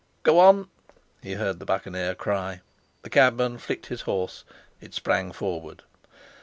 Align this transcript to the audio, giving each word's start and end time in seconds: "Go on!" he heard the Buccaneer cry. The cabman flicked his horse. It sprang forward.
"Go 0.23 0.39
on!" 0.39 0.67
he 1.21 1.33
heard 1.33 1.59
the 1.59 1.65
Buccaneer 1.67 2.15
cry. 2.15 2.61
The 3.03 3.11
cabman 3.11 3.59
flicked 3.59 3.85
his 3.85 4.01
horse. 4.01 4.43
It 4.81 4.95
sprang 4.95 5.31
forward. 5.31 5.83